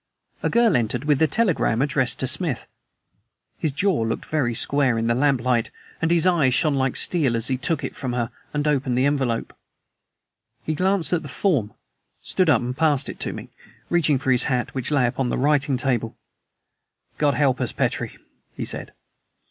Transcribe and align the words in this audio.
A 0.41 0.49
girl 0.49 0.75
entered 0.75 1.05
with 1.05 1.21
a 1.21 1.27
telegram 1.27 1.79
addressed 1.79 2.19
to 2.21 2.27
Smith. 2.27 2.65
His 3.59 3.71
jaw 3.71 4.01
looked 4.01 4.25
very 4.25 4.55
square 4.55 4.97
in 4.97 5.05
the 5.05 5.13
lamplight, 5.13 5.69
and 6.01 6.09
his 6.09 6.25
eyes 6.25 6.55
shone 6.55 6.73
like 6.73 6.95
steel 6.95 7.35
as 7.35 7.49
he 7.49 7.55
took 7.59 7.83
it 7.83 7.95
from 7.95 8.13
her 8.13 8.31
and 8.51 8.67
opened 8.67 8.97
the 8.97 9.05
envelope. 9.05 9.55
He 10.63 10.73
glanced 10.73 11.13
at 11.13 11.21
the 11.21 11.29
form, 11.29 11.75
stood 12.23 12.49
up 12.49 12.63
and 12.63 12.75
passed 12.75 13.09
it 13.09 13.19
to 13.19 13.31
me, 13.31 13.49
reaching 13.91 14.17
for 14.17 14.31
his 14.31 14.45
hat, 14.45 14.73
which 14.73 14.89
lay 14.89 15.05
upon 15.05 15.29
my 15.29 15.35
writing 15.35 15.77
table. 15.77 16.17
"God 17.19 17.35
help 17.35 17.61
us, 17.61 17.71
Petrie!" 17.71 18.17
he 18.57 18.65
said. 18.65 18.93